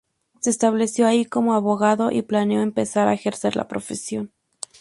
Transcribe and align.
Se 0.39 0.49
estableció 0.49 1.05
allí 1.05 1.25
como 1.25 1.53
abogado 1.53 2.09
y 2.09 2.23
planeó 2.23 2.61
empezar 2.63 3.07
a 3.07 3.13
ejercer 3.13 3.55
la 3.55 3.67
profesión. 3.67 4.31